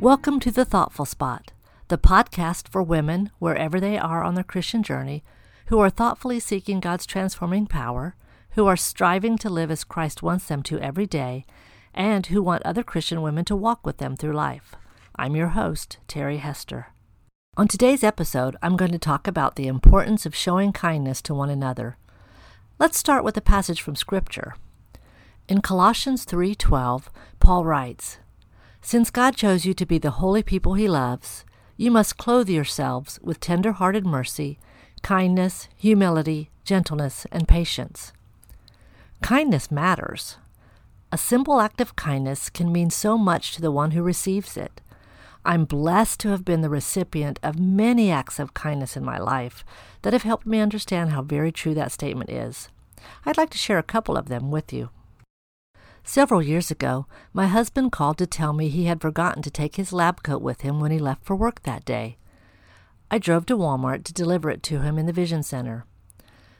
to 0.00 0.52
The 0.52 0.64
Thoughtful 0.64 1.06
Spot, 1.06 1.52
the 1.88 1.98
podcast 1.98 2.68
for 2.68 2.84
women, 2.84 3.30
wherever 3.40 3.80
they 3.80 3.98
are 3.98 4.22
on 4.22 4.36
their 4.36 4.44
Christian 4.44 4.84
journey, 4.84 5.24
who 5.66 5.80
are 5.80 5.90
thoughtfully 5.90 6.38
seeking 6.38 6.78
God's 6.78 7.04
transforming 7.04 7.66
power, 7.66 8.14
who 8.50 8.68
are 8.68 8.76
striving 8.76 9.36
to 9.38 9.50
live 9.50 9.72
as 9.72 9.82
Christ 9.82 10.22
wants 10.22 10.46
them 10.46 10.62
to 10.62 10.78
every 10.78 11.06
day, 11.06 11.44
and 11.92 12.26
who 12.26 12.40
want 12.40 12.62
other 12.62 12.84
Christian 12.84 13.22
women 13.22 13.44
to 13.46 13.56
walk 13.56 13.84
with 13.84 13.98
them 13.98 14.14
through 14.14 14.34
life. 14.34 14.76
I'm 15.16 15.34
your 15.34 15.48
host, 15.48 15.98
Terry 16.06 16.36
Hester. 16.36 16.92
On 17.56 17.66
today's 17.66 18.04
episode, 18.04 18.56
I'm 18.62 18.76
going 18.76 18.92
to 18.92 19.00
talk 19.00 19.26
about 19.26 19.56
the 19.56 19.66
importance 19.66 20.24
of 20.24 20.34
showing 20.34 20.72
kindness 20.72 21.20
to 21.22 21.34
one 21.34 21.50
another. 21.50 21.96
Let's 22.78 22.98
start 22.98 23.24
with 23.24 23.36
a 23.36 23.40
passage 23.40 23.82
from 23.82 23.96
Scripture. 23.96 24.54
In 25.48 25.60
Colossians 25.60 26.24
3:12, 26.24 27.08
Paul 27.40 27.64
writes, 27.64 28.18
"Since 28.80 29.10
God 29.10 29.36
chose 29.36 29.66
you 29.66 29.74
to 29.74 29.86
be 29.86 29.98
the 29.98 30.12
holy 30.12 30.42
people 30.42 30.74
he 30.74 30.88
loves, 30.88 31.44
you 31.76 31.90
must 31.90 32.16
clothe 32.16 32.48
yourselves 32.48 33.18
with 33.22 33.40
tender-hearted 33.40 34.06
mercy, 34.06 34.58
kindness, 35.02 35.68
humility, 35.76 36.50
gentleness, 36.64 37.26
and 37.30 37.46
patience." 37.46 38.12
Kindness 39.22 39.70
matters. 39.70 40.38
A 41.10 41.18
simple 41.18 41.60
act 41.60 41.80
of 41.80 41.96
kindness 41.96 42.50
can 42.50 42.70
mean 42.70 42.90
so 42.90 43.16
much 43.18 43.54
to 43.54 43.60
the 43.60 43.72
one 43.72 43.92
who 43.92 44.02
receives 44.02 44.56
it. 44.56 44.80
I'm 45.44 45.64
blessed 45.64 46.20
to 46.20 46.28
have 46.28 46.44
been 46.44 46.60
the 46.60 46.68
recipient 46.68 47.38
of 47.42 47.58
many 47.58 48.10
acts 48.10 48.38
of 48.38 48.54
kindness 48.54 48.96
in 48.96 49.04
my 49.04 49.18
life 49.18 49.64
that 50.02 50.12
have 50.12 50.24
helped 50.24 50.46
me 50.46 50.60
understand 50.60 51.10
how 51.10 51.22
very 51.22 51.50
true 51.50 51.74
that 51.74 51.92
statement 51.92 52.28
is. 52.28 52.68
I'd 53.24 53.38
like 53.38 53.50
to 53.50 53.58
share 53.58 53.78
a 53.78 53.82
couple 53.82 54.16
of 54.16 54.28
them 54.28 54.50
with 54.50 54.72
you. 54.72 54.90
Several 56.08 56.40
years 56.40 56.70
ago, 56.70 57.04
my 57.34 57.48
husband 57.48 57.92
called 57.92 58.16
to 58.16 58.26
tell 58.26 58.54
me 58.54 58.70
he 58.70 58.86
had 58.86 59.02
forgotten 59.02 59.42
to 59.42 59.50
take 59.50 59.76
his 59.76 59.92
lab 59.92 60.22
coat 60.22 60.40
with 60.40 60.62
him 60.62 60.80
when 60.80 60.90
he 60.90 60.98
left 60.98 61.22
for 61.22 61.36
work 61.36 61.64
that 61.64 61.84
day. 61.84 62.16
I 63.10 63.18
drove 63.18 63.44
to 63.44 63.58
Walmart 63.58 64.04
to 64.04 64.14
deliver 64.14 64.48
it 64.48 64.62
to 64.62 64.80
him 64.80 64.96
in 64.96 65.04
the 65.04 65.12
Vision 65.12 65.42
Center. 65.42 65.84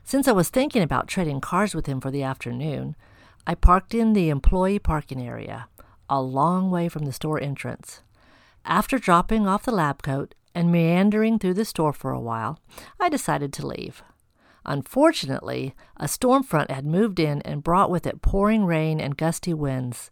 Since 0.05 0.29
I 0.29 0.33
was 0.33 0.51
thinking 0.51 0.83
about 0.83 1.09
trading 1.09 1.41
cars 1.41 1.75
with 1.75 1.87
him 1.87 1.99
for 1.99 2.11
the 2.11 2.23
afternoon, 2.23 2.95
I 3.47 3.55
parked 3.55 3.95
in 3.95 4.13
the 4.13 4.29
employee 4.29 4.79
parking 4.79 5.27
area, 5.27 5.69
a 6.11 6.21
long 6.21 6.71
way 6.71 6.91
from 6.91 7.07
the 7.07 7.13
store 7.13 7.41
entrance. 7.41 8.03
After 8.67 8.99
dropping 8.99 9.47
off 9.47 9.65
the 9.65 9.73
lab 9.73 10.03
coat 10.03 10.35
and 10.55 10.71
meandering 10.71 11.39
through 11.39 11.55
the 11.55 11.65
store 11.65 11.95
for 11.95 12.11
a 12.11 12.21
while, 12.21 12.61
I 13.01 13.09
decided 13.09 13.55
to 13.55 13.67
leave. 13.67 14.03
Unfortunately, 14.69 15.75
a 15.97 16.07
storm 16.07 16.43
front 16.43 16.71
had 16.71 16.85
moved 16.85 17.19
in 17.19 17.41
and 17.41 17.65
brought 17.65 17.91
with 17.91 18.07
it 18.07 18.21
pouring 18.21 18.67
rain 18.67 19.01
and 19.01 19.17
gusty 19.17 19.55
winds. 19.55 20.11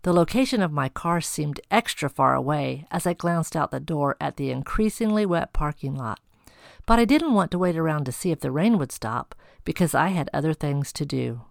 The 0.00 0.14
location 0.14 0.62
of 0.62 0.72
my 0.72 0.88
car 0.88 1.20
seemed 1.20 1.60
extra 1.70 2.08
far 2.08 2.34
away 2.34 2.86
as 2.90 3.06
I 3.06 3.12
glanced 3.12 3.54
out 3.54 3.70
the 3.70 3.78
door 3.78 4.16
at 4.18 4.38
the 4.38 4.50
increasingly 4.50 5.26
wet 5.26 5.52
parking 5.52 5.94
lot. 5.94 6.20
But 6.86 6.98
I 6.98 7.04
didn't 7.04 7.34
want 7.34 7.50
to 7.50 7.58
wait 7.58 7.76
around 7.76 8.06
to 8.06 8.12
see 8.12 8.30
if 8.30 8.40
the 8.40 8.50
rain 8.50 8.78
would 8.78 8.92
stop 8.92 9.34
because 9.62 9.94
I 9.94 10.08
had 10.08 10.30
other 10.32 10.54
things 10.54 10.90
to 10.94 11.04
do. 11.04 11.42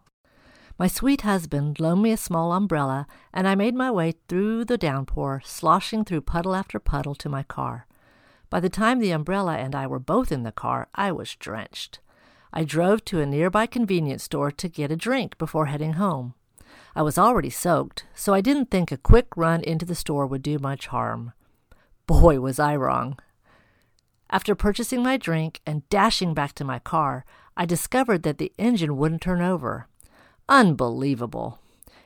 My 0.79 0.87
sweet 0.87 1.21
husband 1.21 1.79
loaned 1.79 2.01
me 2.01 2.11
a 2.11 2.17
small 2.17 2.51
umbrella, 2.51 3.05
and 3.31 3.47
I 3.47 3.53
made 3.53 3.75
my 3.75 3.91
way 3.91 4.15
through 4.27 4.65
the 4.65 4.79
downpour, 4.79 5.43
sloshing 5.45 6.03
through 6.03 6.21
puddle 6.21 6.55
after 6.55 6.79
puddle 6.79 7.13
to 7.15 7.29
my 7.29 7.43
car. 7.43 7.85
By 8.49 8.59
the 8.59 8.69
time 8.69 8.97
the 8.97 9.11
umbrella 9.11 9.57
and 9.57 9.75
I 9.75 9.85
were 9.85 9.99
both 9.99 10.31
in 10.31 10.41
the 10.41 10.51
car, 10.51 10.87
I 10.95 11.11
was 11.11 11.35
drenched. 11.35 11.99
I 12.53 12.63
drove 12.63 13.03
to 13.05 13.21
a 13.21 13.25
nearby 13.25 13.65
convenience 13.65 14.23
store 14.23 14.51
to 14.51 14.67
get 14.67 14.91
a 14.91 14.95
drink 14.95 15.37
before 15.37 15.67
heading 15.67 15.93
home. 15.93 16.33
I 16.95 17.01
was 17.01 17.17
already 17.17 17.49
soaked, 17.49 18.05
so 18.15 18.33
I 18.33 18.41
didn't 18.41 18.71
think 18.71 18.91
a 18.91 18.97
quick 18.97 19.27
run 19.35 19.61
into 19.61 19.85
the 19.85 19.95
store 19.95 20.25
would 20.25 20.41
do 20.41 20.57
much 20.57 20.87
harm. 20.87 21.33
Boy, 22.07 22.39
was 22.39 22.59
I 22.59 22.75
wrong. 22.75 23.19
After 24.29 24.55
purchasing 24.55 25.03
my 25.03 25.17
drink 25.17 25.61
and 25.65 25.87
dashing 25.89 26.33
back 26.33 26.53
to 26.53 26.65
my 26.65 26.79
car, 26.79 27.25
I 27.55 27.65
discovered 27.65 28.23
that 28.23 28.37
the 28.37 28.51
engine 28.57 28.97
wouldn't 28.97 29.21
turn 29.21 29.41
over. 29.41 29.87
Unbelievable. 30.49 31.59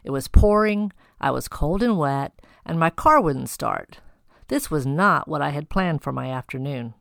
It 0.03 0.12
was 0.12 0.28
pouring, 0.28 0.91
I 1.19 1.31
was 1.31 1.47
cold 1.47 1.84
and 1.84 1.97
wet, 1.97 2.34
and 2.66 2.80
my 2.80 2.90
car 2.90 3.22
wouldn't 3.22 3.50
start. 3.50 4.00
This 4.47 4.69
was 4.69 4.85
not 4.85 5.28
what 5.28 5.41
I 5.41 5.50
had 5.50 5.69
planned 5.69 6.01
for 6.01 6.12
my 6.12 6.30
afternoon. 6.30 6.94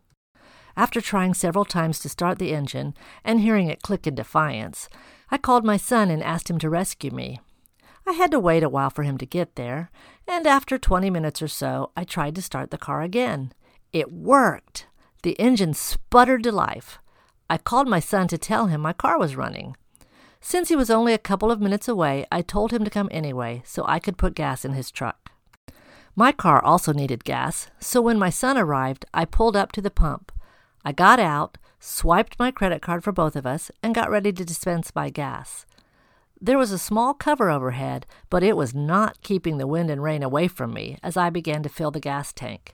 After 0.77 1.01
trying 1.01 1.35
several 1.35 1.65
times 1.65 1.99
to 2.01 2.09
start 2.09 2.39
the 2.39 2.53
engine 2.53 2.95
and 3.25 3.41
hearing 3.41 3.69
it 3.69 3.83
click 3.83 4.07
in 4.07 4.15
defiance, 4.15 4.89
I 5.31 5.39
called 5.39 5.65
my 5.65 5.77
son 5.77 6.11
and 6.11 6.23
asked 6.23 6.51
him 6.51 6.59
to 6.59 6.71
rescue 6.71 7.11
me. 7.11 7.41
I 8.07 8.13
had 8.13 8.31
to 8.33 8.41
wait 8.41 8.63
a 8.63 8.69
while 8.69 8.91
for 8.91 9.03
him 9.03 9.19
to 9.19 9.27
get 9.27 9.57
there, 9.57 9.91
and 10.27 10.47
after 10.47 10.79
20 10.79 11.11
minutes 11.11 11.43
or 11.43 11.49
so, 11.49 11.93
I 11.97 12.05
tried 12.05 12.35
to 12.37 12.43
start 12.43 12.71
the 12.71 12.79
car 12.79 13.03
again. 13.03 13.53
It 13.93 14.13
worked! 14.13 14.87
The 15.23 15.33
engine 15.33 15.75
sputtered 15.75 16.43
to 16.45 16.53
life. 16.53 16.99
I 17.49 17.59
called 17.59 17.89
my 17.89 18.01
son 18.01 18.29
to 18.29 18.39
tell 18.39 18.67
him 18.67 18.81
my 18.81 18.93
car 18.93 19.19
was 19.19 19.37
running. 19.37 19.77
Since 20.41 20.71
he 20.71 20.77
was 20.77 20.91
only 20.91 21.13
a 21.13 21.19
couple 21.19 21.51
of 21.51 21.61
minutes 21.61 21.89
away, 21.89 22.25
I 22.33 22.41
told 22.41 22.73
him 22.73 22.85
to 22.85 22.91
come 22.91 23.09
anyway 23.13 23.63
so 23.67 23.85
I 23.87 23.99
could 23.99 24.17
put 24.17 24.35
gas 24.35 24.65
in 24.65 24.73
his 24.73 24.91
truck. 24.91 25.31
My 26.17 26.33
car 26.33 26.65
also 26.65 26.93
needed 26.93 27.25
gas, 27.25 27.69
so 27.79 28.01
when 28.01 28.19
my 28.19 28.31
son 28.31 28.57
arrived, 28.57 29.05
I 29.13 29.25
pulled 29.25 29.57
up 29.57 29.73
to 29.73 29.83
the 29.83 29.91
pump. 29.91 30.33
I 30.85 30.93
got 30.93 31.21
out, 31.21 31.59
swiped 31.79 32.39
my 32.39 32.51
credit 32.51 32.83
card 32.83 33.05
for 33.05 33.13
both 33.13 33.37
of 33.37 33.47
us, 33.47 33.71
and 33.83 33.95
got 33.95 34.11
ready 34.11 34.33
to 34.33 34.45
dispense 34.45 34.93
my 34.95 35.11
gas. 35.11 35.67
There 36.41 36.59
was 36.59 36.73
a 36.73 36.79
small 36.79 37.13
cover 37.13 37.51
overhead, 37.51 38.07
but 38.31 38.43
it 38.43 38.57
was 38.57 38.75
not 38.75 39.21
keeping 39.23 39.59
the 39.59 39.67
wind 39.67 39.91
and 39.91 40.03
rain 40.03 40.23
away 40.23 40.49
from 40.49 40.73
me 40.73 40.97
as 41.03 41.17
I 41.17 41.29
began 41.29 41.63
to 41.63 41.69
fill 41.69 41.91
the 41.91 42.01
gas 42.01 42.33
tank. 42.33 42.73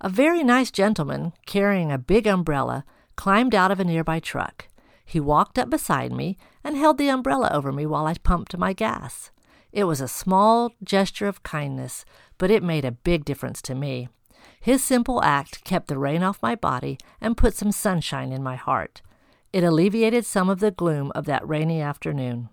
A 0.00 0.08
very 0.08 0.44
nice 0.44 0.70
gentleman, 0.70 1.32
carrying 1.44 1.90
a 1.90 1.98
big 1.98 2.26
umbrella, 2.26 2.84
climbed 3.16 3.54
out 3.54 3.72
of 3.72 3.80
a 3.80 3.84
nearby 3.84 4.20
truck. 4.20 4.68
He 5.04 5.18
walked 5.18 5.58
up 5.58 5.70
beside 5.70 6.12
me 6.12 6.36
and 6.62 6.76
held 6.76 6.98
the 6.98 7.08
umbrella 7.08 7.50
over 7.52 7.72
me 7.72 7.84
while 7.84 8.06
I 8.06 8.14
pumped 8.14 8.56
my 8.56 8.72
gas. 8.72 9.30
It 9.72 9.84
was 9.84 10.00
a 10.00 10.06
small 10.06 10.72
gesture 10.84 11.26
of 11.26 11.42
kindness, 11.42 12.04
but 12.38 12.50
it 12.50 12.62
made 12.62 12.84
a 12.84 12.92
big 12.92 13.24
difference 13.24 13.60
to 13.62 13.74
me. 13.74 14.08
His 14.64 14.82
simple 14.82 15.22
act 15.22 15.62
kept 15.62 15.88
the 15.88 15.98
rain 15.98 16.22
off 16.22 16.40
my 16.42 16.54
body 16.54 16.96
and 17.20 17.36
put 17.36 17.54
some 17.54 17.70
sunshine 17.70 18.32
in 18.32 18.42
my 18.42 18.56
heart. 18.56 19.02
It 19.52 19.62
alleviated 19.62 20.24
some 20.24 20.48
of 20.48 20.60
the 20.60 20.70
gloom 20.70 21.12
of 21.14 21.26
that 21.26 21.46
rainy 21.46 21.82
afternoon. 21.82 22.48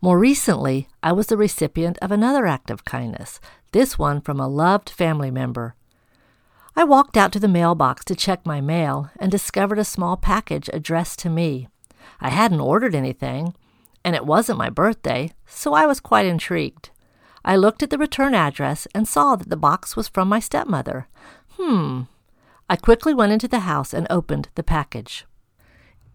More 0.00 0.18
recently, 0.18 0.88
I 1.04 1.12
was 1.12 1.28
the 1.28 1.36
recipient 1.36 1.98
of 2.02 2.10
another 2.10 2.46
act 2.46 2.68
of 2.68 2.84
kindness, 2.84 3.38
this 3.70 3.96
one 3.96 4.20
from 4.22 4.40
a 4.40 4.48
loved 4.48 4.90
family 4.90 5.30
member. 5.30 5.76
I 6.74 6.82
walked 6.82 7.16
out 7.16 7.30
to 7.34 7.38
the 7.38 7.46
mailbox 7.46 8.04
to 8.06 8.16
check 8.16 8.44
my 8.44 8.60
mail 8.60 9.10
and 9.16 9.30
discovered 9.30 9.78
a 9.78 9.84
small 9.84 10.16
package 10.16 10.68
addressed 10.72 11.20
to 11.20 11.30
me. 11.30 11.68
I 12.20 12.30
hadn't 12.30 12.58
ordered 12.58 12.96
anything, 12.96 13.54
and 14.04 14.16
it 14.16 14.26
wasn't 14.26 14.58
my 14.58 14.68
birthday, 14.68 15.30
so 15.46 15.74
I 15.74 15.86
was 15.86 16.00
quite 16.00 16.26
intrigued. 16.26 16.90
I 17.48 17.54
looked 17.54 17.80
at 17.84 17.90
the 17.90 17.96
return 17.96 18.34
address 18.34 18.88
and 18.92 19.06
saw 19.06 19.36
that 19.36 19.48
the 19.48 19.56
box 19.56 19.94
was 19.94 20.08
from 20.08 20.28
my 20.28 20.40
stepmother. 20.40 21.06
Hmm. 21.52 22.02
I 22.68 22.74
quickly 22.74 23.14
went 23.14 23.32
into 23.32 23.46
the 23.46 23.60
house 23.60 23.94
and 23.94 24.08
opened 24.10 24.48
the 24.56 24.64
package. 24.64 25.24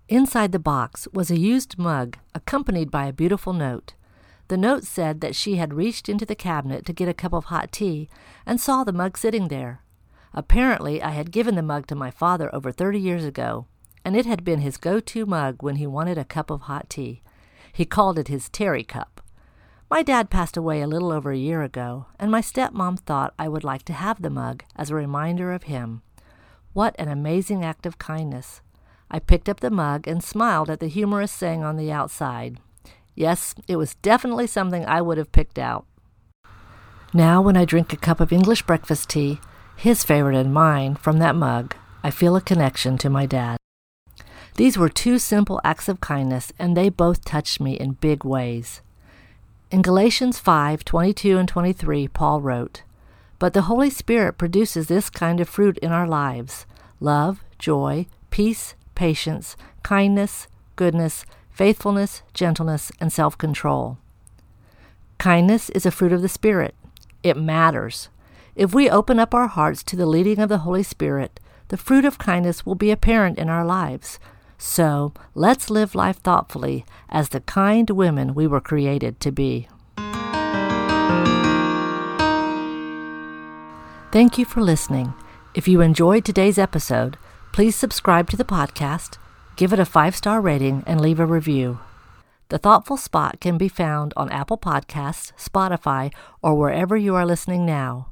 Inside 0.09 0.51
the 0.51 0.59
box 0.59 1.07
was 1.13 1.31
a 1.31 1.39
used 1.39 1.79
mug 1.79 2.17
accompanied 2.35 2.91
by 2.91 3.05
a 3.05 3.13
beautiful 3.13 3.53
note. 3.53 3.93
The 4.49 4.57
note 4.57 4.83
said 4.83 5.21
that 5.21 5.33
she 5.33 5.55
had 5.55 5.73
reached 5.73 6.09
into 6.09 6.25
the 6.25 6.35
cabinet 6.35 6.85
to 6.85 6.93
get 6.93 7.07
a 7.07 7.13
cup 7.13 7.31
of 7.31 7.45
hot 7.45 7.71
tea 7.71 8.09
and 8.45 8.59
saw 8.59 8.83
the 8.83 8.91
mug 8.91 9.17
sitting 9.17 9.47
there. 9.47 9.83
Apparently, 10.33 11.01
I 11.01 11.11
had 11.11 11.31
given 11.31 11.55
the 11.55 11.61
mug 11.61 11.87
to 11.87 11.95
my 11.95 12.11
father 12.11 12.53
over 12.53 12.73
thirty 12.73 12.99
years 12.99 13.23
ago, 13.23 13.67
and 14.03 14.17
it 14.17 14.25
had 14.25 14.43
been 14.43 14.59
his 14.59 14.75
go 14.75 14.99
to 14.99 15.25
mug 15.25 15.63
when 15.63 15.77
he 15.77 15.87
wanted 15.87 16.17
a 16.17 16.25
cup 16.25 16.49
of 16.49 16.63
hot 16.63 16.89
tea. 16.89 17.21
He 17.71 17.85
called 17.85 18.19
it 18.19 18.27
his 18.27 18.49
Terry 18.49 18.83
cup. 18.83 19.21
My 19.91 20.03
dad 20.03 20.29
passed 20.29 20.55
away 20.55 20.81
a 20.81 20.87
little 20.87 21.11
over 21.11 21.31
a 21.31 21.37
year 21.37 21.63
ago, 21.63 22.05
and 22.17 22.31
my 22.31 22.39
stepmom 22.39 22.97
thought 23.01 23.33
I 23.37 23.49
would 23.49 23.65
like 23.65 23.83
to 23.83 23.93
have 23.93 24.21
the 24.21 24.29
mug 24.29 24.63
as 24.77 24.89
a 24.89 24.95
reminder 24.95 25.51
of 25.51 25.63
him. 25.63 26.01
What 26.71 26.95
an 26.97 27.09
amazing 27.09 27.65
act 27.65 27.85
of 27.85 27.97
kindness! 27.97 28.61
I 29.11 29.19
picked 29.19 29.49
up 29.49 29.59
the 29.59 29.69
mug 29.69 30.07
and 30.07 30.23
smiled 30.23 30.69
at 30.69 30.79
the 30.79 30.87
humorous 30.87 31.29
saying 31.29 31.65
on 31.65 31.75
the 31.75 31.91
outside. 31.91 32.61
Yes, 33.15 33.53
it 33.67 33.75
was 33.75 33.95
definitely 33.95 34.47
something 34.47 34.85
I 34.85 35.01
would 35.01 35.17
have 35.17 35.33
picked 35.33 35.59
out. 35.59 35.85
Now, 37.13 37.41
when 37.41 37.57
I 37.57 37.65
drink 37.65 37.91
a 37.91 37.97
cup 37.97 38.21
of 38.21 38.31
English 38.31 38.61
breakfast 38.61 39.09
tea, 39.09 39.41
his 39.75 40.05
favorite 40.05 40.37
and 40.37 40.53
mine, 40.53 40.95
from 40.95 41.19
that 41.19 41.35
mug, 41.35 41.75
I 42.01 42.11
feel 42.11 42.37
a 42.37 42.41
connection 42.41 42.97
to 42.99 43.09
my 43.09 43.25
dad. 43.25 43.57
These 44.55 44.77
were 44.77 44.87
two 44.87 45.19
simple 45.19 45.59
acts 45.65 45.89
of 45.89 45.99
kindness, 45.99 46.53
and 46.57 46.77
they 46.77 46.87
both 46.87 47.25
touched 47.25 47.59
me 47.59 47.73
in 47.73 47.99
big 47.99 48.23
ways. 48.23 48.79
In 49.71 49.81
Galatians 49.81 50.37
5 50.37 50.83
22 50.83 51.37
and 51.37 51.47
23, 51.47 52.09
Paul 52.09 52.41
wrote, 52.41 52.83
But 53.39 53.53
the 53.53 53.63
Holy 53.63 53.89
Spirit 53.89 54.37
produces 54.37 54.87
this 54.87 55.09
kind 55.09 55.39
of 55.39 55.47
fruit 55.47 55.77
in 55.77 55.93
our 55.93 56.05
lives 56.05 56.65
love, 56.99 57.41
joy, 57.57 58.05
peace, 58.31 58.75
patience, 58.95 59.55
kindness, 59.81 60.49
goodness, 60.75 61.25
faithfulness, 61.49 62.21
gentleness, 62.33 62.91
and 62.99 63.13
self 63.13 63.37
control. 63.37 63.97
Kindness 65.17 65.69
is 65.69 65.85
a 65.85 65.91
fruit 65.91 66.11
of 66.11 66.21
the 66.21 66.27
Spirit. 66.27 66.75
It 67.23 67.37
matters. 67.37 68.09
If 68.57 68.73
we 68.73 68.89
open 68.89 69.19
up 69.19 69.33
our 69.33 69.47
hearts 69.47 69.83
to 69.83 69.95
the 69.95 70.05
leading 70.05 70.39
of 70.39 70.49
the 70.49 70.65
Holy 70.67 70.83
Spirit, 70.83 71.39
the 71.69 71.77
fruit 71.77 72.03
of 72.03 72.17
kindness 72.17 72.65
will 72.65 72.75
be 72.75 72.91
apparent 72.91 73.39
in 73.39 73.47
our 73.47 73.63
lives. 73.63 74.19
So 74.63 75.11
let's 75.33 75.71
live 75.71 75.95
life 75.95 76.17
thoughtfully 76.17 76.85
as 77.09 77.29
the 77.29 77.39
kind 77.41 77.89
women 77.89 78.35
we 78.35 78.45
were 78.45 78.61
created 78.61 79.19
to 79.21 79.31
be. 79.31 79.67
Thank 84.11 84.37
you 84.37 84.45
for 84.45 84.61
listening. 84.61 85.15
If 85.55 85.67
you 85.67 85.81
enjoyed 85.81 86.23
today's 86.23 86.59
episode, 86.59 87.17
please 87.51 87.75
subscribe 87.75 88.29
to 88.29 88.37
the 88.37 88.45
podcast, 88.45 89.17
give 89.55 89.73
it 89.73 89.79
a 89.79 89.85
five 89.85 90.15
star 90.15 90.39
rating, 90.39 90.83
and 90.85 91.01
leave 91.01 91.19
a 91.19 91.25
review. 91.25 91.79
The 92.49 92.59
Thoughtful 92.59 92.97
Spot 92.97 93.39
can 93.39 93.57
be 93.57 93.67
found 93.67 94.13
on 94.15 94.29
Apple 94.29 94.59
Podcasts, 94.59 95.31
Spotify, 95.39 96.13
or 96.43 96.53
wherever 96.53 96.95
you 96.95 97.15
are 97.15 97.25
listening 97.25 97.65
now. 97.65 98.11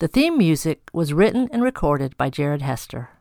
The 0.00 0.08
theme 0.08 0.36
music 0.36 0.90
was 0.92 1.14
written 1.14 1.48
and 1.52 1.62
recorded 1.62 2.18
by 2.18 2.28
Jared 2.28 2.60
Hester. 2.60 3.15